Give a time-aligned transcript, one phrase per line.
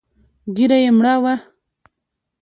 [0.55, 1.33] ږيره يې مړه وه.